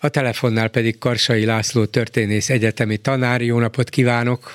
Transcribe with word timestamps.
A 0.00 0.08
telefonnál 0.08 0.68
pedig 0.68 0.98
Karsai 0.98 1.44
László 1.44 1.84
történész 1.84 2.50
egyetemi 2.50 2.96
tanár. 2.96 3.40
Jó 3.40 3.58
napot 3.58 3.88
kívánok! 3.88 4.54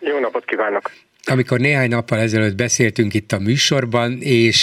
Jó 0.00 0.18
napot 0.18 0.44
kívánok! 0.44 0.90
Amikor 1.24 1.60
néhány 1.60 1.88
nappal 1.88 2.18
ezelőtt 2.18 2.56
beszéltünk 2.56 3.14
itt 3.14 3.32
a 3.32 3.38
műsorban, 3.38 4.18
és 4.20 4.58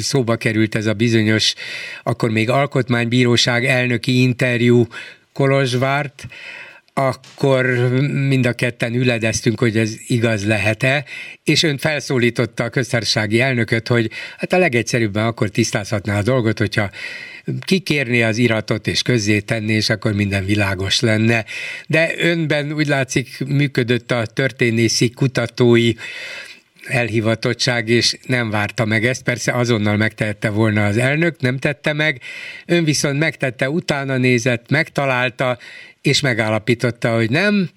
szóba 0.00 0.36
került 0.36 0.74
ez 0.74 0.86
a 0.86 0.92
bizonyos, 0.92 1.54
akkor 2.02 2.30
még 2.30 2.50
alkotmánybíróság 2.50 3.64
elnöki 3.64 4.22
interjú 4.22 4.86
Kolozsvárt, 5.32 6.24
akkor 6.94 7.66
mind 8.28 8.46
a 8.46 8.52
ketten 8.52 8.94
üledeztünk, 8.94 9.60
hogy 9.60 9.76
ez 9.76 9.94
igaz 10.06 10.46
lehet-e, 10.46 11.04
és 11.44 11.62
ön 11.62 11.78
felszólította 11.78 12.64
a 12.64 12.68
köztársasági 12.68 13.40
elnököt, 13.40 13.88
hogy 13.88 14.10
hát 14.36 14.52
a 14.52 14.58
legegyszerűbben 14.58 15.26
akkor 15.26 15.48
tisztázhatná 15.48 16.18
a 16.18 16.22
dolgot, 16.22 16.58
hogyha 16.58 16.90
kikérni 17.60 18.22
az 18.22 18.38
iratot 18.38 18.86
és 18.86 19.02
tenni, 19.44 19.72
és 19.72 19.90
akkor 19.90 20.12
minden 20.12 20.44
világos 20.44 21.00
lenne. 21.00 21.44
De 21.86 22.12
önben 22.16 22.72
úgy 22.72 22.86
látszik 22.86 23.44
működött 23.46 24.10
a 24.10 24.26
történészi 24.26 25.10
kutatói 25.10 25.92
elhivatottság, 26.86 27.88
és 27.88 28.16
nem 28.26 28.50
várta 28.50 28.84
meg 28.84 29.04
ezt. 29.04 29.22
Persze 29.22 29.52
azonnal 29.52 29.96
megtehette 29.96 30.50
volna 30.50 30.86
az 30.86 30.96
elnök, 30.96 31.40
nem 31.40 31.58
tette 31.58 31.92
meg. 31.92 32.20
Ön 32.66 32.84
viszont 32.84 33.18
megtette, 33.18 33.70
utána 33.70 34.16
nézett, 34.16 34.70
megtalálta, 34.70 35.58
és 36.02 36.20
megállapította, 36.20 37.14
hogy 37.14 37.30
nem, 37.30 37.70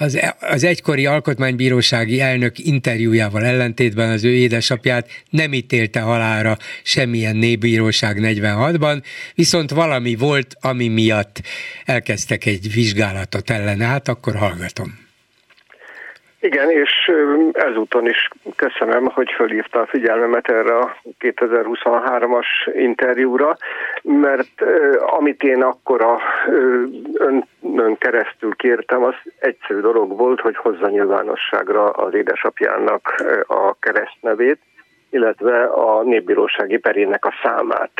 az, 0.00 0.18
az 0.40 0.64
egykori 0.64 1.06
alkotmánybírósági 1.06 2.20
elnök 2.20 2.58
interjújával 2.58 3.44
ellentétben 3.44 4.10
az 4.10 4.24
ő 4.24 4.34
édesapját 4.34 5.08
nem 5.30 5.52
ítélte 5.52 6.00
halára 6.00 6.58
semmilyen 6.82 7.36
népbíróság 7.36 8.18
46-ban, 8.20 9.02
viszont 9.34 9.70
valami 9.70 10.14
volt, 10.14 10.56
ami 10.60 10.88
miatt 10.88 11.42
elkezdtek 11.84 12.46
egy 12.46 12.72
vizsgálatot 12.72 13.50
ellene, 13.50 13.84
hát 13.84 14.08
akkor 14.08 14.36
hallgatom. 14.36 15.07
Igen, 16.40 16.70
és 16.70 17.12
ezúton 17.52 18.06
is 18.06 18.28
köszönöm, 18.56 19.06
hogy 19.06 19.30
fölhívta 19.30 19.80
a 19.80 19.86
figyelmemet 19.86 20.48
erre 20.48 20.78
a 20.78 20.96
2023-as 21.20 22.46
interjúra, 22.72 23.56
mert 24.02 24.62
amit 25.00 25.42
én 25.42 25.62
akkor 25.62 26.02
a 26.02 26.18
ön, 27.14 27.48
ön 27.76 27.98
keresztül 27.98 28.56
kértem, 28.56 29.04
az 29.04 29.14
egyszerű 29.38 29.80
dolog 29.80 30.16
volt, 30.16 30.40
hogy 30.40 30.56
hozza 30.56 30.88
nyilvánosságra 30.88 31.84
az 31.90 32.14
édesapjának 32.14 33.24
a 33.46 33.74
keresztnevét, 33.78 34.58
illetve 35.10 35.62
a 35.64 36.02
népbírósági 36.02 36.76
perének 36.76 37.24
a 37.24 37.34
számát. 37.42 37.90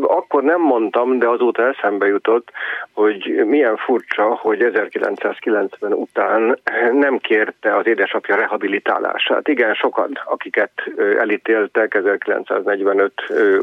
Akkor 0.00 0.42
nem 0.42 0.60
mondtam, 0.60 1.18
de 1.18 1.28
azóta 1.28 1.68
eszembe 1.68 2.06
jutott, 2.06 2.50
hogy 2.92 3.44
milyen 3.46 3.76
furcsa, 3.76 4.24
hogy 4.24 4.62
1990 4.62 5.92
után 5.92 6.58
nem 6.92 7.18
kérte 7.18 7.76
az 7.76 7.86
édesapja 7.86 8.36
rehabilitálását. 8.36 9.48
Igen, 9.48 9.74
sokan, 9.74 10.20
akiket 10.24 10.72
elítéltek 11.18 11.94
1945 11.94 13.12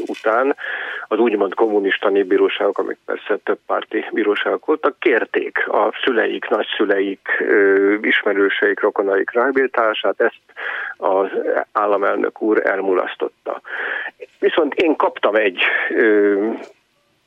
után, 0.06 0.56
az 1.08 1.18
úgymond 1.18 1.54
kommunista 1.54 2.08
népbíróságok, 2.08 2.78
amik 2.78 2.98
persze 3.06 3.36
több 3.44 3.58
párti 3.66 4.04
bíróságok 4.12 4.66
voltak, 4.66 4.98
kérték 4.98 5.68
a 5.68 5.92
szüleik, 6.04 6.48
nagyszüleik, 6.48 7.44
ismerőseik, 8.00 8.80
rokonaik 8.80 9.32
rehabilitálását. 9.32 10.20
Ezt 10.20 10.40
az 10.96 11.28
államelnök 11.72 12.42
úr 12.42 12.63
elmulasztotta. 12.64 13.60
Viszont 14.38 14.74
én 14.74 14.96
kaptam 14.96 15.34
egy 15.34 15.62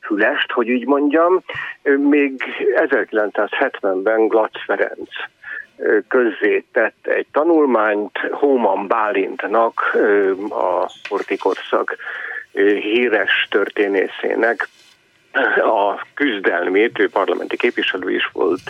fülest, 0.00 0.52
hogy 0.52 0.70
úgy 0.70 0.86
mondjam, 0.86 1.42
még 1.96 2.42
1970-ben 2.74 4.26
Glatz 4.26 4.64
Ferenc 4.64 5.08
közzé 6.08 6.64
tett 6.72 7.06
egy 7.06 7.26
tanulmányt 7.32 8.18
Hóman 8.30 8.86
Bálintnak, 8.86 9.96
a 10.48 10.90
portikorszak 11.08 11.96
híres 12.80 13.46
történészének 13.50 14.68
a 15.56 16.06
küzdelmét, 16.14 16.98
ő 16.98 17.08
parlamenti 17.08 17.56
képviselő 17.56 18.10
is 18.10 18.30
volt, 18.32 18.60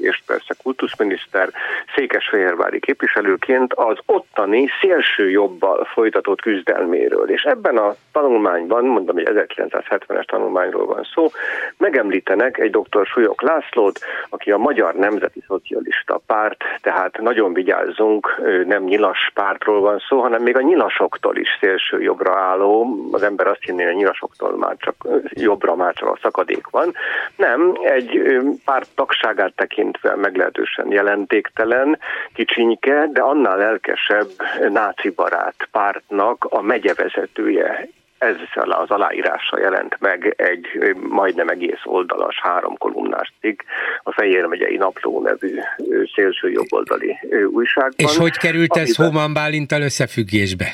és 0.00 0.22
persze 0.26 0.54
kultuszminiszter, 0.62 1.48
székesfehérvári 1.94 2.80
képviselőként 2.80 3.72
az 3.74 3.98
ottani 4.06 4.68
szélső 4.80 5.30
jobbal 5.30 5.84
folytatott 5.84 6.40
küzdelméről. 6.40 7.30
És 7.30 7.42
ebben 7.42 7.76
a 7.76 7.94
tanulmányban, 8.12 8.84
mondom, 8.84 9.14
hogy 9.14 9.28
1970-es 9.30 10.24
tanulmányról 10.24 10.86
van 10.86 11.08
szó, 11.14 11.30
megemlítenek 11.76 12.58
egy 12.58 12.70
dr. 12.70 13.06
Súlyok 13.06 13.42
Lászlót, 13.42 13.98
aki 14.28 14.50
a 14.50 14.56
Magyar 14.58 14.94
Nemzeti 14.94 15.42
Szocialista 15.46 16.20
Párt, 16.26 16.64
tehát 16.80 17.20
nagyon 17.20 17.52
vigyázzunk, 17.52 18.40
nem 18.66 18.82
nyilas 18.82 19.30
pártról 19.34 19.80
van 19.80 20.02
szó, 20.08 20.20
hanem 20.20 20.42
még 20.42 20.56
a 20.56 20.62
nyilasoktól 20.62 21.36
is 21.36 21.48
szélső 21.60 22.02
jobbra 22.02 22.38
álló, 22.38 22.96
az 23.12 23.22
ember 23.22 23.46
azt 23.46 23.62
hinné, 23.62 23.82
hogy 23.82 23.92
a 23.92 23.96
nyilasoktól 23.96 24.56
már 24.56 24.76
csak 24.78 24.94
jobbra 25.30 25.74
már 25.74 25.94
a 26.08 26.18
szakadék 26.22 26.66
van. 26.70 26.94
Nem, 27.36 27.78
egy 27.82 28.22
pár 28.64 28.82
tagságát 28.94 29.52
tekintve 29.54 30.16
meglehetősen 30.16 30.90
jelentéktelen, 30.90 31.98
kicsinyke, 32.34 33.08
de 33.12 33.20
annál 33.20 33.56
lelkesebb 33.56 34.30
náci 34.68 35.10
barát 35.10 35.68
pártnak 35.70 36.44
a 36.44 36.62
megyevezetője 36.62 37.88
ezzel 38.20 38.70
az 38.70 38.90
aláírással 38.90 39.60
jelent 39.60 39.96
meg 40.00 40.34
egy 40.36 40.66
majdnem 41.08 41.48
egész 41.48 41.80
oldalas, 41.84 42.40
három 42.42 42.76
kolumnás 42.76 43.32
cikk 43.40 43.60
a 44.02 44.12
Fejér 44.12 44.44
megyei 44.44 44.76
Napló 44.76 45.22
nevű 45.22 45.58
szélső 46.14 46.50
jobboldali 46.50 47.18
újságban. 47.50 47.94
És 47.96 48.16
hogy 48.16 48.36
került 48.36 48.76
ez 48.76 48.96
Hóman 48.96 49.32
Bálintal 49.32 49.82
összefüggésbe? 49.82 50.66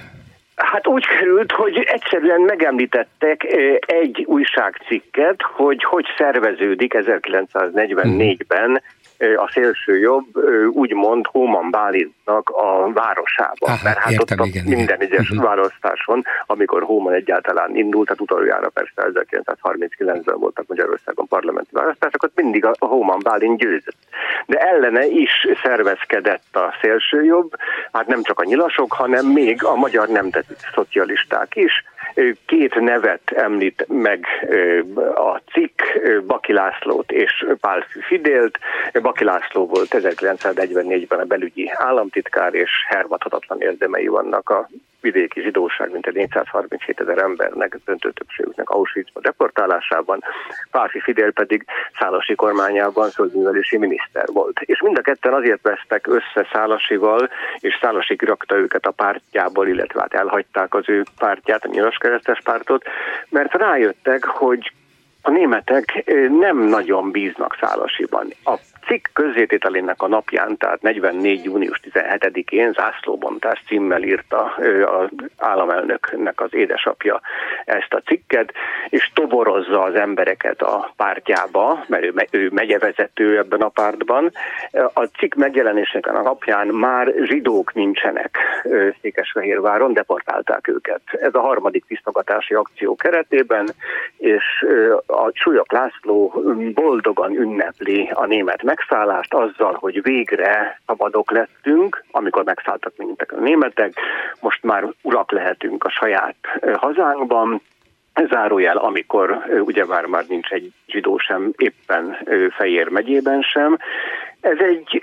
Hát 0.57 0.87
úgy 0.87 1.07
került, 1.07 1.53
hogy 1.53 1.79
egyszerűen 1.79 2.41
megemlítettek 2.41 3.45
egy 3.87 4.25
újságcikket, 4.27 5.43
hogy 5.43 5.85
hogy 5.85 6.05
szerveződik 6.19 6.95
1944-ben 6.97 8.83
a 9.19 9.51
szélső 9.53 9.99
jobb 9.99 10.27
úgymond 10.71 11.27
Hóman 11.27 11.71
Bálintnak 11.71 12.49
a 12.51 12.93
városában. 12.93 13.71
Aha, 13.71 13.79
Mert 13.83 13.99
hát 13.99 14.13
értem, 14.13 14.41
ott 14.41 14.47
igen, 14.47 14.65
minden 14.65 15.01
igen. 15.01 15.01
egyes 15.01 15.31
uh-huh. 15.31 15.47
választáson, 15.47 16.25
amikor 16.47 16.83
Hóman 16.83 17.13
egyáltalán 17.13 17.77
indult, 17.77 18.09
hát 18.09 18.21
utoljára 18.21 18.69
persze 18.69 18.93
1939-ben 18.97 20.39
voltak 20.39 20.67
Magyarországon 20.67 21.27
parlamenti 21.29 21.71
választások, 21.73 22.23
ott 22.23 22.37
mindig 22.37 22.65
a 22.65 22.75
Hóman 22.79 23.19
Bálint 23.23 23.59
győzött. 23.59 23.99
De 24.47 24.59
ellene 24.59 25.07
is 25.07 25.47
szervezkedett 25.63 26.57
a 26.57 26.75
szélső 26.81 27.25
jobb, 27.25 27.51
hát 27.93 28.07
nem 28.07 28.23
csak 28.23 28.41
a 28.41 28.45
nyilasok, 28.45 28.93
hanem 28.93 29.27
még 29.27 29.65
a 29.65 29.75
magyar 29.75 30.09
nemzeti 30.09 30.46
szocialisták 30.75 31.57
is, 31.57 31.85
Két 32.47 32.81
nevet 32.81 33.31
említ 33.31 33.85
meg 33.89 34.27
a 35.15 35.41
cikk, 35.53 35.81
Baki 36.27 36.53
Lászlót 36.53 37.13
és 37.13 37.47
Pálfű 37.61 38.01
Fidélt. 38.01 38.59
Baki 39.03 39.25
László 39.25 39.67
volt 39.67 39.89
1944-ben 39.91 41.19
a 41.19 41.25
belügyi 41.25 41.71
államtitkár, 41.75 42.55
és 42.55 42.71
hervadhatatlan 42.89 43.61
érdemei 43.61 44.07
vannak 44.07 44.49
a 44.51 44.69
vidéki 45.13 45.41
zsidóság, 45.41 45.93
mint 45.93 46.07
egy 46.07 46.15
437 46.15 47.01
ezer 47.01 47.19
embernek, 47.19 47.79
döntő 47.85 48.11
többségüknek 48.11 48.71
Auschwitzba 48.71 49.21
deportálásában, 49.21 50.23
Pálfi 50.71 51.01
Fidel 51.01 51.31
pedig 51.31 51.65
Szálasi 51.99 52.35
kormányában 52.35 53.11
földművelési 53.11 53.79
miniszter 53.79 54.25
volt. 54.33 54.61
És 54.61 54.83
mind 54.83 54.99
a 54.99 55.01
ketten 55.01 55.33
azért 55.33 55.63
vesztek 55.63 56.07
össze 56.07 56.49
Szálasival, 56.53 57.31
és 57.59 57.79
Szálasi 57.81 58.17
kirakta 58.17 58.57
őket 58.57 58.87
a 58.87 58.91
pártjából, 58.91 59.69
illetve 59.69 60.01
hát 60.01 60.15
elhagyták 60.15 60.75
az 60.75 60.89
ő 60.89 61.03
pártját, 61.19 61.65
a 61.65 61.69
nyilas 61.69 61.97
keresztes 61.97 62.41
pártot, 62.45 62.85
mert 63.29 63.53
rájöttek, 63.53 64.25
hogy 64.25 64.73
a 65.23 65.31
németek 65.31 66.05
nem 66.39 66.59
nagyon 66.59 67.11
bíznak 67.11 67.57
Szálasiban. 67.61 68.33
A 68.45 68.55
cikk 68.87 69.07
közzétételének 69.13 70.03
a 70.03 70.09
napján, 70.09 70.57
tehát 70.57 70.83
44. 70.83 71.45
június 71.45 71.81
17-én 71.91 72.73
zászlóbontás 72.73 73.63
címmel 73.67 74.03
írta 74.03 74.55
az 74.85 75.09
államelnöknek 75.39 76.41
az 76.41 76.55
édesapja 76.55 77.21
ezt 77.65 77.95
a 77.95 78.01
cikket, 78.07 78.53
és 78.89 79.11
toborozza 79.15 79.83
az 79.83 79.95
embereket 79.95 80.63
a 80.63 80.93
pártjába, 80.97 81.85
mert 81.89 82.05
ő, 82.05 82.13
ő 82.31 82.49
megyevezető 82.53 83.39
ebben 83.39 83.61
a 83.61 83.69
pártban. 83.69 84.31
A 84.95 85.05
cikk 85.19 85.35
megjelenésének 85.35 86.15
a 86.15 86.23
napján 86.23 86.67
már 86.67 87.13
zsidók 87.23 87.75
nincsenek 87.75 88.39
Székesfehérváron, 89.01 89.93
deportálták 89.93 90.69
őket. 90.69 91.01
Ez 91.21 91.35
a 91.35 91.41
harmadik 91.41 91.85
tisztogatási 91.87 92.55
akció 92.55 92.97
keretében, 92.97 93.69
és 94.17 94.67
a 95.07 95.31
Súlyok 95.33 95.73
László 95.73 96.43
boldogan 96.75 97.35
ünnepli 97.35 98.11
a 98.15 98.27
német 98.27 98.63
meg 98.63 98.76
megszállást 98.77 99.35
azzal, 99.35 99.77
hogy 99.81 100.03
végre 100.03 100.81
szabadok 100.87 101.31
lettünk, 101.31 102.05
amikor 102.11 102.45
megszálltak 102.45 102.93
minket 102.97 103.31
a 103.31 103.41
németek, 103.41 103.93
most 104.41 104.63
már 104.63 104.85
urak 105.03 105.31
lehetünk 105.31 105.85
a 105.85 105.91
saját 105.91 106.37
hazánkban, 106.75 107.61
zárójel, 108.31 108.77
amikor 108.77 109.45
ugye 109.61 109.85
már 109.85 110.05
már 110.05 110.25
nincs 110.29 110.51
egy 110.51 110.73
zsidó 110.87 111.19
sem, 111.19 111.53
éppen 111.57 112.17
Fejér 112.51 112.89
megyében 112.89 113.43
sem. 113.43 113.79
Ez 114.41 114.59
egy 114.59 115.03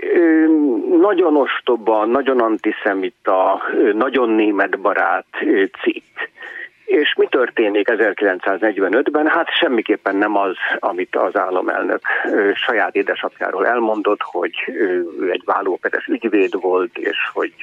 nagyon 1.00 1.36
ostoba, 1.36 2.06
nagyon 2.06 2.40
antiszemita, 2.40 3.62
nagyon 3.94 4.30
németbarát 4.30 5.26
cikk. 5.82 6.18
És 6.94 7.14
mi 7.18 7.28
történik 7.30 7.88
1945-ben? 7.92 9.28
Hát 9.28 9.48
semmiképpen 9.50 10.16
nem 10.16 10.38
az, 10.38 10.56
amit 10.80 11.16
az 11.16 11.38
államelnök 11.38 12.02
saját 12.54 12.96
édesapjáról 12.96 13.68
elmondott, 13.68 14.22
hogy 14.22 14.52
ő 14.68 15.08
egy 15.32 15.42
vállóperes 15.46 16.06
ügyvéd 16.06 16.62
volt, 16.62 16.98
és 16.98 17.18
hogy 17.34 17.54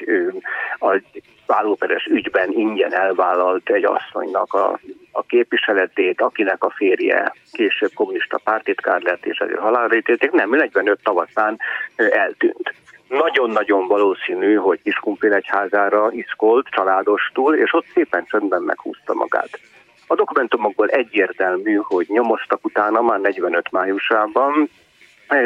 a 0.78 1.00
vállóperes 1.46 2.04
ügyben 2.04 2.50
ingyen 2.52 2.94
elvállalt 2.94 3.70
egy 3.70 3.84
asszonynak 3.84 4.52
a, 4.54 4.78
a 5.12 5.22
képviseletét, 5.22 6.20
akinek 6.20 6.64
a 6.64 6.70
férje 6.70 7.32
később 7.52 7.90
kommunista 7.94 8.40
pártitkár 8.44 9.00
lett, 9.02 9.24
és 9.26 9.38
ezért 9.38 9.58
halálra 9.58 9.96
ítélték. 9.96 10.30
Nem, 10.30 10.50
45 10.50 10.98
tavaszán 11.02 11.58
eltűnt 11.96 12.74
nagyon-nagyon 13.10 13.86
valószínű, 13.86 14.54
hogy 14.54 14.82
Kiskumpil 14.82 15.32
egyházára 15.32 16.10
iszkolt 16.12 16.66
családostul, 16.68 17.54
és 17.54 17.74
ott 17.74 17.86
szépen 17.94 18.24
csöndben 18.24 18.62
meghúzta 18.62 19.14
magát. 19.14 19.60
A 20.06 20.14
dokumentumokból 20.14 20.88
egyértelmű, 20.88 21.74
hogy 21.74 22.06
nyomoztak 22.08 22.64
utána 22.64 23.00
már 23.00 23.20
45 23.20 23.70
májusában, 23.70 24.70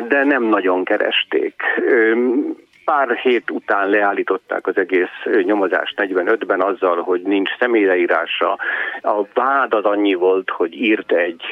de 0.08 0.24
nem 0.24 0.42
nagyon 0.42 0.84
keresték 0.84 1.62
pár 2.84 3.16
hét 3.16 3.50
után 3.50 3.88
leállították 3.88 4.66
az 4.66 4.76
egész 4.76 5.42
nyomozást 5.42 5.94
45-ben 5.96 6.60
azzal, 6.60 7.02
hogy 7.02 7.22
nincs 7.22 7.50
személyleírása. 7.58 8.58
A 9.02 9.22
vád 9.34 9.74
az 9.74 9.84
annyi 9.84 10.14
volt, 10.14 10.50
hogy 10.50 10.74
írt 10.74 11.12
egy 11.12 11.42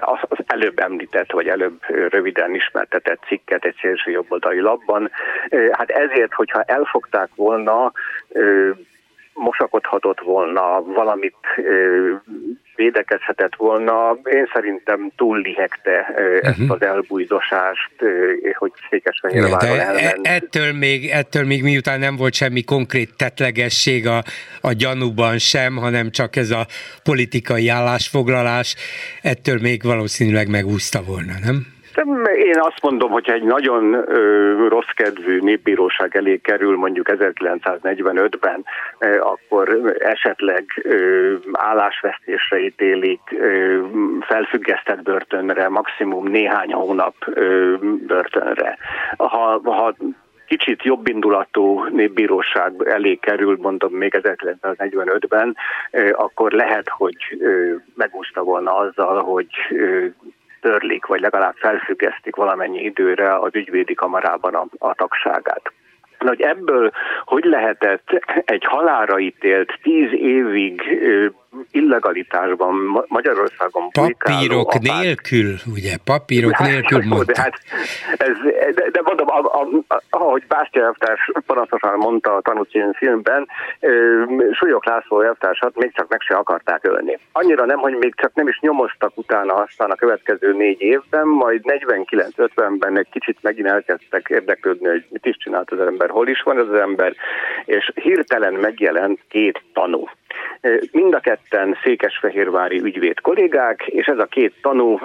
az 0.00 0.38
előbb 0.46 0.78
említett, 0.78 1.32
vagy 1.32 1.48
előbb 1.48 1.80
röviden 1.88 2.54
ismertetett 2.54 3.22
cikket 3.26 3.64
egy 3.64 3.76
szélső 3.80 4.10
jobboldali 4.10 4.60
labban. 4.60 5.10
Hát 5.70 5.90
ezért, 5.90 6.32
hogyha 6.32 6.62
elfogták 6.62 7.28
volna, 7.34 7.92
mosakodhatott 9.32 10.20
volna, 10.20 10.82
valamit 10.82 11.36
védekezhetett 12.76 13.54
volna. 13.56 14.18
Én 14.24 14.48
szerintem 14.52 15.10
túl 15.16 15.38
lihegte 15.38 16.14
ezt 16.40 16.58
uh-huh. 16.58 16.70
az 16.70 16.82
elbújdosást, 16.82 17.90
hogy 18.58 18.72
Székesfehérváron 18.90 19.80
elment. 19.80 20.26
E- 20.26 20.32
ettől 20.34 20.72
még, 20.72 21.08
ettől 21.10 21.44
még 21.44 21.62
miután 21.62 21.98
nem 21.98 22.16
volt 22.16 22.34
semmi 22.34 22.62
konkrét 22.62 23.16
tetlegesség 23.16 24.06
a, 24.06 24.22
a 24.60 24.72
gyanúban 24.72 25.38
sem, 25.38 25.76
hanem 25.76 26.10
csak 26.10 26.36
ez 26.36 26.50
a 26.50 26.66
politikai 27.02 27.68
állásfoglalás, 27.68 28.76
ettől 29.22 29.58
még 29.60 29.82
valószínűleg 29.82 30.48
megúszta 30.48 31.02
volna, 31.02 31.32
nem? 31.44 31.75
Én 32.36 32.58
azt 32.60 32.82
mondom, 32.82 33.10
hogy 33.10 33.30
egy 33.30 33.42
nagyon 33.42 33.92
ö, 33.94 34.68
rossz 34.68 34.90
kedvű 34.94 35.38
népbíróság 35.40 36.16
elé 36.16 36.36
kerül 36.36 36.76
mondjuk 36.76 37.08
1945-ben, 37.10 38.64
ö, 38.98 39.20
akkor 39.20 39.94
esetleg 39.98 40.64
ö, 40.82 41.34
állásvesztésre 41.52 42.58
ítélik, 42.58 43.20
ö, 43.38 43.80
felfüggesztett 44.20 45.02
börtönre, 45.02 45.68
maximum 45.68 46.28
néhány 46.28 46.72
hónap 46.72 47.14
ö, 47.26 47.74
börtönre. 48.06 48.78
Ha, 49.16 49.60
ha 49.64 49.94
kicsit 50.46 50.82
jobbindulatú 50.82 51.84
népbíróság 51.84 52.72
elé 52.84 53.14
kerül, 53.14 53.58
mondom 53.60 53.92
még 53.92 54.20
1945-ben, 54.22 55.56
akkor 56.12 56.52
lehet, 56.52 56.88
hogy 56.88 57.16
megúszta 57.94 58.42
volna 58.42 58.76
azzal, 58.76 59.22
hogy 59.22 59.48
törlik, 60.60 61.06
vagy 61.06 61.20
legalább 61.20 61.54
felfüggesztik 61.56 62.36
valamennyi 62.36 62.82
időre 62.82 63.38
az 63.38 63.54
ügyvédi 63.54 63.94
kamarában 63.94 64.54
a, 64.54 64.66
a 64.78 64.94
tagságát. 64.94 65.72
Hogy 66.18 66.40
ebből 66.40 66.90
hogy 67.24 67.44
lehetett 67.44 68.10
egy 68.44 68.64
halára 68.64 69.18
ítélt 69.18 69.78
tíz 69.82 70.12
évig 70.12 70.82
illegalitásban 71.70 73.04
Magyarországon 73.08 73.90
Papírok 73.90 74.68
apát. 74.68 74.82
nélkül, 74.82 75.54
ugye? 75.72 75.96
Papírok 76.04 76.52
hát, 76.52 76.68
nélkül 76.68 77.02
mondta. 77.04 77.32
De, 77.32 77.40
hát 77.40 77.58
ez, 78.16 78.36
de, 78.74 78.90
de 78.90 79.00
mondom, 79.02 79.26
a, 79.28 79.38
a, 79.38 79.68
a, 79.88 80.02
ahogy 80.10 80.44
Bástya 80.48 80.82
elvtárs 80.82 81.30
panaszosan 81.46 81.98
mondta 81.98 82.34
a 82.34 82.40
tanúcín 82.40 82.92
filmben, 82.92 83.48
Súlyok 84.52 84.86
László 84.86 85.20
elvtársat 85.20 85.76
még 85.76 85.92
csak 85.94 86.08
meg 86.08 86.20
se 86.20 86.34
akarták 86.34 86.84
ölni. 86.84 87.18
Annyira 87.32 87.64
nem, 87.64 87.78
hogy 87.78 87.94
még 87.94 88.14
csak 88.14 88.34
nem 88.34 88.48
is 88.48 88.58
nyomoztak 88.60 89.12
utána 89.14 89.54
aztán 89.54 89.90
a 89.90 89.94
következő 89.94 90.52
négy 90.52 90.80
évben, 90.80 91.26
majd 91.26 91.60
49-50-ben 91.64 92.98
egy 92.98 93.08
kicsit 93.10 93.38
megint 93.42 93.66
elkezdtek 93.66 94.26
érdeklődni, 94.28 94.86
hogy 94.88 95.06
mit 95.08 95.26
is 95.26 95.36
csinált 95.36 95.70
az 95.70 95.80
ember, 95.80 96.10
hol 96.10 96.28
is 96.28 96.42
van 96.42 96.58
az 96.58 96.72
ember, 96.72 97.14
és 97.64 97.92
hirtelen 97.94 98.52
megjelent 98.54 99.20
két 99.28 99.62
tanú 99.72 100.08
Mind 100.92 101.14
a 101.14 101.20
ketten 101.20 101.78
székesfehérvári 101.82 102.80
ügyvéd 102.80 103.20
kollégák, 103.20 103.86
és 103.86 104.06
ez 104.06 104.18
a 104.18 104.24
két 104.24 104.54
tanú 104.62 104.98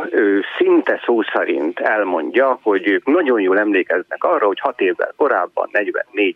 szinte 0.58 1.02
szó 1.06 1.22
szerint 1.22 1.80
elmondja, 1.80 2.60
hogy 2.62 2.88
ők 2.88 3.06
nagyon 3.06 3.40
jól 3.40 3.60
emlékeznek 3.60 4.24
arra, 4.24 4.46
hogy 4.46 4.60
hat 4.60 4.82
évvel 4.82 5.14
korábban, 5.18 5.70
44 5.72 6.36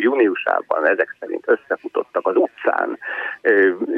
júniusában 0.00 0.86
ezek 0.86 1.16
szerint 1.20 1.44
összefutottak 1.48 2.26
az 2.26 2.36
utcán 2.36 2.98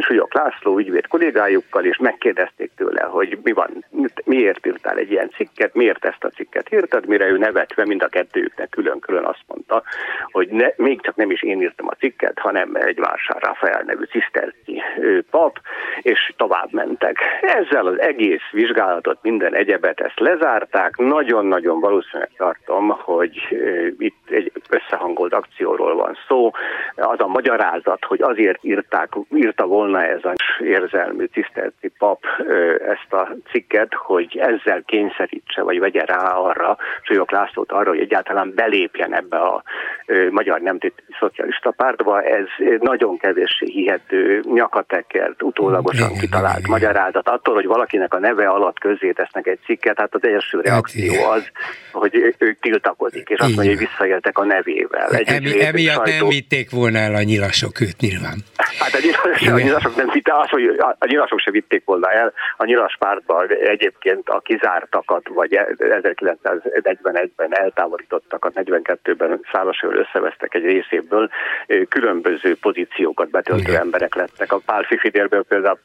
Súlyok 0.00 0.35
László 0.35 0.79
ügyvéd 0.79 1.06
kollégájukkal, 1.06 1.85
és 1.85 1.97
megkérdezték 1.97 2.71
tőle, 2.77 3.03
hogy 3.03 3.39
mi 3.43 3.53
van, 3.53 3.85
miért 4.25 4.67
írtál 4.67 4.97
egy 4.97 5.11
ilyen 5.11 5.31
cikket, 5.31 5.75
miért 5.75 6.05
ezt 6.05 6.25
a 6.25 6.29
cikket 6.29 6.73
írtad, 6.73 7.06
mire 7.06 7.27
ő 7.27 7.39
nevetve 7.39 7.85
mind 7.85 8.03
a 8.03 8.09
kettőjüknek 8.09 8.69
külön-külön 8.69 9.25
azt 9.25 9.44
mondta, 9.47 9.83
hogy 10.31 10.49
ne, 10.49 10.67
még 10.77 11.01
csak 11.01 11.17
nem 11.17 11.31
is 11.31 11.43
én 11.43 11.62
írtam 11.62 11.89
a 11.89 11.94
cikket, 11.99 12.39
hanem 12.39 12.75
egy 12.75 12.99
Vásár 12.99 13.43
Rafael 13.43 13.83
nevű 13.87 14.05
ciszterci 14.38 14.82
pap, 15.31 15.58
és 16.02 16.32
tovább 16.37 16.73
mentek. 16.73 17.19
Ezzel 17.40 17.87
az 17.87 18.00
egész 18.00 18.50
vizsgálatot, 18.50 19.19
minden 19.23 19.55
egyebet 19.55 20.00
ezt 20.00 20.20
lezárták. 20.20 20.96
Nagyon-nagyon 20.96 21.81
valószínűleg 21.81 22.31
tartom, 22.37 22.88
hogy 22.88 23.49
itt 23.99 24.31
egy 24.31 24.52
összehangolt 24.70 25.32
akcióról 25.32 25.94
van 25.94 26.19
szó. 26.29 26.50
Az 26.96 27.20
a 27.20 27.26
magyarázat, 27.26 28.05
hogy 28.05 28.23
azért 28.23 28.64
írták, 28.64 29.08
írta 29.35 29.67
volna 29.67 30.02
ez 30.02 30.20
az 30.23 30.37
érzelmű 30.61 31.25
ciszterci 31.25 31.93
pap 31.99 32.25
ezt 32.88 33.12
a 33.12 33.29
cikket, 33.50 33.94
hogy 33.94 34.38
ezzel 34.38 34.82
kényszerítse, 34.87 35.62
vagy 35.62 35.79
vegye 35.79 36.05
rá 36.05 36.31
arra, 36.31 36.76
Súlyok 37.02 37.31
Lászlót 37.31 37.72
arra, 37.72 37.89
hogy 37.89 38.01
egyáltalán 38.01 38.53
belépjen 38.55 39.15
ebbe 39.15 39.36
a 39.36 39.63
magyar 40.31 40.60
nemzeti 40.60 41.03
szocialista 41.19 41.70
pártba. 41.70 42.22
Ez 42.22 42.46
nagyon 42.81 43.19
kevéssé 43.19 43.67
hihető, 43.67 44.43
nyakatekert, 44.53 45.43
utólagosan 45.43 46.08
igen, 46.08 46.20
kitalált 46.20 46.58
igen, 46.58 46.70
magyarázat. 46.70 47.29
Attól, 47.29 47.55
hogy 47.55 47.67
valakinek 47.67 48.15
a 48.15 48.19
neve 48.19 48.48
alatt 48.48 48.79
közzé 48.79 49.12
tesznek 49.12 49.46
egy 49.46 49.58
cikket, 49.65 49.98
hát 49.98 50.15
az 50.15 50.24
első 50.24 50.56
hát 50.56 50.67
reakció 50.67 51.24
az, 51.31 51.50
hogy 51.93 52.34
ők 52.38 52.60
tiltakozik, 52.60 53.29
és 53.29 53.38
azt 53.38 53.55
mondja, 53.55 53.77
hogy 53.77 53.86
visszaéltek 53.88 54.38
a 54.38 54.44
nevével. 54.44 55.08
Egy 55.10 55.29
Emi, 55.29 55.65
emiatt 55.65 56.06
sajtó... 56.06 56.10
nem 56.19 56.29
vitték 56.29 56.70
volna 56.70 56.98
el 56.98 57.15
a 57.15 57.22
nyilasok 57.22 57.81
őt 57.81 58.00
nyilván. 58.00 58.36
Hát 58.79 58.94
a, 58.94 58.98
nyilas, 59.03 59.43
a 59.46 59.65
nyilasok 59.67 59.96
nem 59.96 60.10
vitték, 60.12 60.34
az, 60.34 60.48
hogy 60.48 60.65
a 60.98 61.06
nyilasok 61.06 61.38
se 61.38 61.50
vitték 61.50 61.82
volna 61.84 62.10
el. 62.10 62.32
A 62.56 62.65
nyilas 62.65 62.96
pártban 62.98 63.46
egyébként 63.48 64.29
a 64.29 64.41
kizártakat, 64.41 65.29
vagy 65.29 65.60
1941-ben 65.79 67.58
eltávolítottakat, 67.58 68.53
42-ben 68.55 69.41
szálasról 69.53 69.97
összevesztek 69.98 70.55
egy 70.55 70.64
részéből, 70.64 71.31
különböző 71.88 72.56
pozíciókat 72.60 73.31
betöltő 73.31 73.70
Igen. 73.70 73.81
emberek 73.81 74.14
lettek. 74.14 74.52
A 74.52 74.60
Pál 74.67 74.82
Fifidérből 74.82 75.43
például 75.43 75.78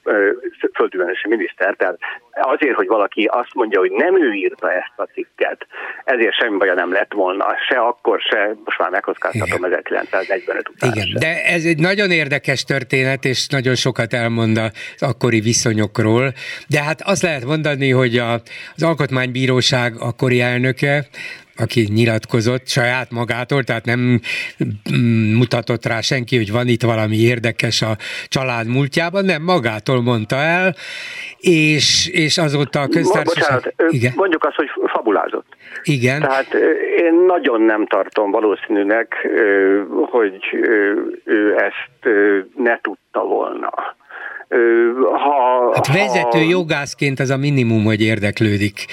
földművelési 0.74 1.27
miniszter, 1.27 1.75
tehát 1.75 1.98
azért, 2.32 2.75
hogy 2.75 2.88
valaki 2.88 3.25
azt 3.25 3.53
mondja, 3.53 3.79
hogy 3.79 3.91
nem 3.91 4.22
ő 4.22 4.34
írta 4.34 4.72
ezt 4.72 4.93
a 4.96 5.03
cikket, 5.13 5.67
ezért 6.03 6.34
semmi 6.34 6.58
baja 6.58 6.74
nem 6.74 6.91
lett 6.91 7.13
volna, 7.13 7.46
se 7.67 7.75
akkor, 7.75 8.20
se, 8.20 8.55
most 8.65 8.77
már 8.77 8.89
megkockáztatom 8.89 9.63
1945 9.63 10.70
után. 10.70 10.91
Igen, 10.91 11.08
se. 11.08 11.20
de 11.20 11.43
ez 11.43 11.63
egy 11.65 11.79
nagyon 11.79 12.12
érdekes 12.12 12.63
történet, 12.63 13.25
és 13.25 13.48
nagyon 13.48 13.75
sokat 13.75 14.13
elmond 14.13 14.58
az 14.58 15.01
akkori 15.01 15.39
viszonyokról, 15.39 16.34
de 16.67 16.84
hát 16.84 17.01
azt 17.01 17.22
lehet 17.22 17.46
mondani, 17.46 17.89
hogy 17.91 18.17
a, 18.17 18.34
az 18.75 18.84
Alkotmánybíróság 18.84 19.93
akkori 20.00 20.41
elnöke, 20.41 21.05
aki 21.58 21.88
nyilatkozott 21.94 22.68
saját 22.68 23.12
magától, 23.12 23.64
tehát 23.64 23.86
nem 23.86 24.20
mutatott 25.38 25.86
rá 25.86 26.02
senki, 26.02 26.38
hogy 26.38 26.52
van 26.52 26.68
itt 26.68 26.84
valami 26.84 27.16
érdekes 27.16 27.82
a 27.82 27.96
család 28.28 28.68
múltjában, 28.68 29.26
nem 29.26 29.42
magától 29.42 30.02
mondta 30.02 30.36
el, 30.36 30.76
és, 31.40 32.10
és 32.14 32.38
azóta 32.38 32.82
a 32.82 32.88
köztársaság... 32.88 33.62
Bocsánat, 33.64 33.94
igen? 33.94 34.14
mondjuk 34.16 34.44
azt, 34.44 34.56
hogy 34.56 34.68
fabulázott. 34.86 35.48
Igen. 35.84 36.20
Tehát 36.20 36.54
én 36.98 37.14
nagyon 37.28 37.62
nem 37.62 37.86
tartom 37.88 38.32
valószínűnek, 38.32 39.28
hogy 40.10 40.40
ő 41.26 41.56
ezt 41.58 42.16
ne 42.56 42.80
tudta 42.82 43.24
volna 43.24 43.96
Ha, 45.12 45.72
hát 45.74 45.88
vezető 45.88 46.40
ha... 46.40 46.50
jogászként 46.50 47.20
az 47.20 47.30
a 47.30 47.38
minimum, 47.38 47.84
hogy 47.84 48.02
érdeklődik 48.02 48.86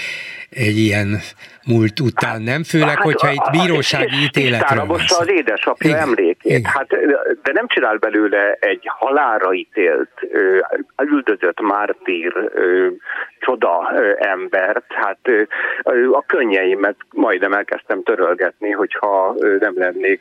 egy 0.51 0.77
ilyen 0.77 1.21
múlt 1.67 2.01
után, 2.01 2.43
nem? 2.43 2.63
Főleg, 2.63 2.89
hát, 2.89 3.05
hogyha 3.05 3.31
itt 3.31 3.51
bírósági 3.51 4.23
ítéletről 4.23 4.85
van 4.87 5.01
az 5.01 5.29
édesapja 5.31 5.91
Igen. 5.91 6.01
emlékét. 6.01 6.59
Igen. 6.59 6.65
Hát, 6.65 6.89
de 7.43 7.53
nem 7.53 7.67
csinál 7.67 7.97
belőle 7.97 8.57
egy 8.61 8.83
halára 8.85 9.53
ítélt, 9.53 10.11
üldözött 11.03 11.61
mártír, 11.61 12.33
csoda 13.41 13.93
embert. 14.19 14.85
Hát 14.89 15.19
a 16.13 16.25
könnyeimet 16.27 16.97
majdnem 17.11 17.53
elkezdtem 17.53 18.03
törölgetni, 18.03 18.71
hogyha 18.71 19.35
nem 19.61 19.73
lennék 19.77 20.21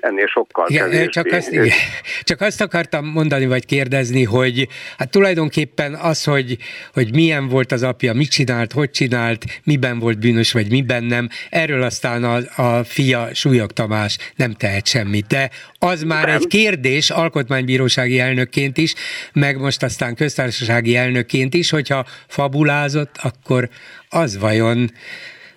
ennél 0.00 0.26
sokkal 0.26 0.66
igen, 0.68 1.08
csak 1.08 1.26
azt, 1.26 1.52
igen. 1.52 1.68
csak 2.30 2.40
azt 2.40 2.60
akartam 2.60 3.06
mondani, 3.06 3.46
vagy 3.46 3.66
kérdezni, 3.66 4.24
hogy 4.24 4.68
hát 4.98 5.10
tulajdonképpen 5.10 5.94
az, 5.94 6.24
hogy, 6.24 6.56
hogy 6.94 7.14
milyen 7.14 7.48
volt 7.48 7.72
az 7.72 7.82
apja, 7.82 8.14
mit 8.14 8.30
csinált, 8.30 8.72
hogy 8.72 8.90
csinált, 8.90 9.39
miben 9.64 9.98
volt 9.98 10.18
bűnös, 10.18 10.52
vagy 10.52 10.70
miben 10.70 11.04
nem, 11.04 11.28
erről 11.50 11.82
aztán 11.82 12.24
a, 12.24 12.62
a 12.62 12.84
fia 12.84 13.28
Súlyog 13.34 13.70
Tamás 13.70 14.18
nem 14.36 14.52
tehet 14.52 14.86
semmit. 14.86 15.26
De 15.26 15.50
az 15.78 16.02
már 16.02 16.26
nem. 16.26 16.36
egy 16.36 16.46
kérdés 16.46 17.10
alkotmánybírósági 17.10 18.18
elnökként 18.18 18.76
is, 18.76 18.94
meg 19.32 19.60
most 19.60 19.82
aztán 19.82 20.14
köztársasági 20.14 20.96
elnökként 20.96 21.54
is, 21.54 21.70
hogyha 21.70 22.04
fabulázott, 22.28 23.16
akkor 23.22 23.68
az 24.08 24.38
vajon 24.38 24.90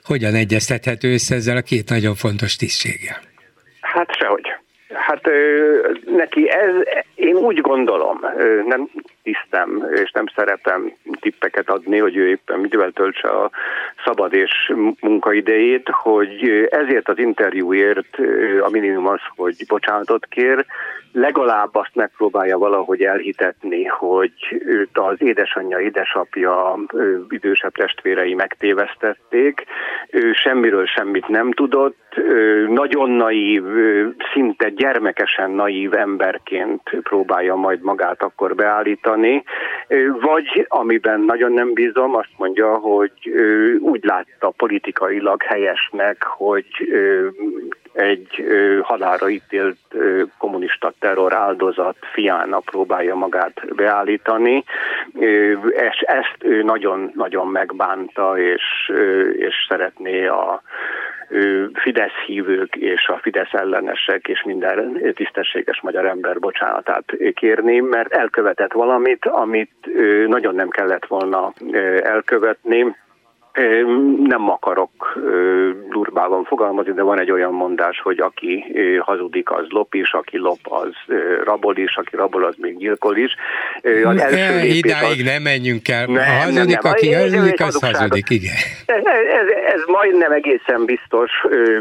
hogyan 0.04 0.34
egyeztethető 0.34 1.14
össze 1.14 1.36
ezzel 1.36 1.58
a 1.58 1.62
két 1.62 1.90
nagyon 1.90 2.16
fontos 2.16 2.56
tisztséggel? 2.56 3.18
Hát 3.82 4.16
sehogy. 4.18 4.48
Hát 4.94 5.22
neki 6.06 6.50
ez, 6.50 7.04
én 7.24 7.36
úgy 7.36 7.62
gondolom, 7.62 8.20
nem 8.66 8.90
tisztem, 9.24 9.88
és 9.92 10.12
nem 10.12 10.26
szeretem 10.36 10.94
tippeket 11.20 11.70
adni, 11.70 11.98
hogy 11.98 12.16
ő 12.16 12.28
éppen 12.28 12.60
mivel 12.60 12.92
töltse 12.92 13.28
a 13.28 13.50
szabad 14.06 14.34
és 14.34 14.74
munkaidejét, 15.00 15.90
hogy 15.90 16.68
ezért 16.70 17.10
az 17.10 17.18
interjúért 17.18 18.18
a 18.62 18.70
minimum 18.70 19.08
az, 19.08 19.20
hogy 19.36 19.66
bocsánatot 19.68 20.26
kér, 20.26 20.66
legalább 21.14 21.76
azt 21.76 21.96
megpróbálja 21.96 22.58
valahogy 22.58 23.02
elhitetni, 23.02 23.84
hogy 23.84 24.34
őt 24.66 24.98
az 24.98 25.22
édesanyja, 25.22 25.80
édesapja, 25.80 26.80
idősebb 27.30 27.74
testvérei 27.74 28.34
megtévesztették, 28.34 29.64
ő 30.10 30.34
semmiről 30.34 30.86
semmit 30.86 31.28
nem 31.28 31.52
tudott, 31.52 32.02
nagyon 32.68 33.10
naív, 33.10 33.64
szinte 34.34 34.70
gyermekesen 34.70 35.52
naív 35.52 35.94
emberként 35.94 36.82
próbálja 37.14 37.56
majd 37.56 37.82
magát 37.82 38.24
akkor 38.24 38.56
beállítani, 38.56 39.44
vagy 40.22 40.66
amiben 40.68 41.20
nagyon 41.20 41.52
nem 41.52 41.74
bízom, 41.74 42.16
azt 42.16 42.34
mondja, 42.38 42.78
hogy 42.78 43.12
úgy 43.80 44.04
látta 44.04 44.54
politikailag 44.58 45.44
helyesnek, 45.44 46.24
hogy 46.24 46.66
egy 47.94 48.46
halálra 48.82 49.30
ítélt 49.30 49.78
kommunista 50.38 50.94
terror 51.00 51.34
áldozat 51.34 51.96
fiának 52.14 52.64
próbálja 52.66 53.16
magát 53.16 53.76
beállítani, 53.76 54.64
és 55.70 56.00
ezt 56.00 56.38
ő 56.40 56.64
nagyon-nagyon 56.64 57.48
megbánta, 57.48 58.38
és, 58.38 58.92
és 59.38 59.56
szeretné 59.70 60.26
a 60.26 60.62
Fidesz 61.74 62.26
hívők 62.26 62.76
és 62.76 63.08
a 63.08 63.20
Fidesz 63.22 63.54
ellenesek 63.54 64.28
és 64.28 64.44
minden 64.46 65.02
tisztességes 65.16 65.82
magyar 65.82 66.06
ember 66.06 66.40
bocsánatát 66.40 67.04
kérni, 67.34 67.80
mert 67.80 68.14
elkövetett 68.14 68.72
valamit, 68.72 69.26
amit 69.26 69.72
nagyon 70.28 70.56
nem 70.56 70.70
kellett 70.70 71.06
volna 71.06 71.54
elkövetni, 72.02 72.96
nem 74.24 74.50
akarok 74.50 75.20
durvában 75.90 76.44
fogalmazni, 76.44 76.94
de 76.94 77.02
van 77.02 77.20
egy 77.20 77.32
olyan 77.32 77.54
mondás, 77.54 78.00
hogy 78.00 78.20
aki 78.20 78.66
hazudik, 79.00 79.52
az 79.52 79.66
lop 79.70 79.94
is, 79.94 80.12
aki 80.12 80.38
lop, 80.38 80.60
az 80.64 81.16
rabol 81.44 81.78
is, 81.78 81.96
aki 81.96 82.16
rabol, 82.16 82.44
az 82.46 82.56
még 82.58 82.78
gyilkol 82.78 83.18
is. 83.18 83.36
Az 84.04 84.22
első 84.22 84.68
Idáig 84.68 85.20
az... 85.20 85.26
nem 85.26 85.42
menjünk 85.42 85.88
el. 85.88 86.06
Nem, 86.06 86.16
ha 86.16 86.32
hazudik, 86.32 86.58
nem, 86.58 86.80
nem. 86.82 86.92
aki 86.92 87.14
hazudik, 87.14 87.62
az 87.62 87.80
hazudik, 87.80 88.30
igen. 88.30 88.54
Ez 88.86 89.48
majdnem 89.88 90.32
egészen 90.32 90.86
biztos, 90.86 91.32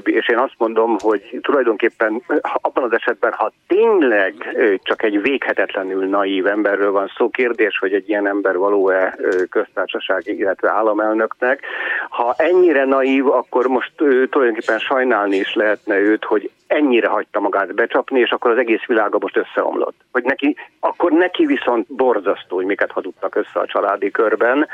és 0.05 0.29
én 0.29 0.39
azt 0.39 0.55
mondom, 0.59 0.97
hogy 0.99 1.39
tulajdonképpen 1.43 2.23
abban 2.41 2.85
az 2.85 2.93
esetben, 2.93 3.33
ha 3.33 3.53
tényleg 3.67 4.35
csak 4.83 5.03
egy 5.03 5.23
véghetetlenül 5.23 6.09
naív 6.09 6.47
emberről 6.47 6.93
van 6.93 7.13
szó, 7.17 7.29
kérdés, 7.29 7.79
hogy 7.79 7.93
egy 7.93 8.09
ilyen 8.09 8.27
ember 8.27 8.57
való-e 8.57 9.17
köztársasági, 9.51 10.39
illetve 10.39 10.71
államelnöknek, 10.71 11.61
ha 12.09 12.35
ennyire 12.37 12.85
naív, 12.85 13.27
akkor 13.27 13.67
most 13.67 13.93
tulajdonképpen 14.31 14.79
sajnálni 14.79 15.37
is 15.37 15.55
lehetne 15.55 15.99
őt, 15.99 16.25
hogy 16.25 16.51
ennyire 16.73 17.09
hagyta 17.09 17.41
magát 17.41 17.75
becsapni, 17.75 18.21
és 18.21 18.31
akkor 18.31 18.51
az 18.51 18.59
egész 18.59 18.85
világa 18.87 19.19
most 19.21 19.37
összeomlott. 19.37 19.97
Hogy 20.13 20.23
neki, 20.23 20.57
akkor 20.81 21.13
neki 21.13 21.47
viszont 21.47 21.87
borzasztó, 21.95 22.57
hogy 22.57 22.65
miket 22.65 22.91
hadudtak 22.91 23.35
össze 23.35 23.61
a 23.61 23.67
családi 23.67 24.11
körben, 24.11 24.69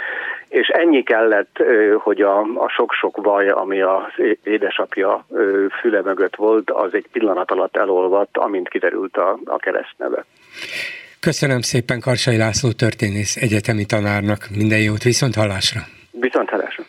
és 0.48 0.68
ennyi 0.68 1.02
kellett, 1.02 1.62
hogy 1.98 2.20
a, 2.20 2.38
a 2.40 2.68
sok-sok 2.68 3.17
vaj, 3.22 3.48
ami 3.48 3.80
az 3.80 4.12
édesapja 4.42 5.26
füle 5.80 6.02
mögött 6.02 6.36
volt, 6.36 6.70
az 6.70 6.94
egy 6.94 7.06
pillanat 7.12 7.50
alatt 7.50 7.76
elolvadt, 7.76 8.36
amint 8.36 8.68
kiderült 8.68 9.16
a, 9.16 9.38
a 9.44 9.56
keresztneve. 9.56 10.24
Köszönöm 11.20 11.60
szépen 11.60 12.00
Karsai 12.00 12.36
László 12.36 12.72
történész 12.72 13.36
egyetemi 13.36 13.84
tanárnak, 13.84 14.46
minden 14.56 14.80
jót, 14.80 15.02
viszont 15.02 15.34
hallásra! 15.34 15.80
Viszont 16.10 16.48
hallásra! 16.48 16.84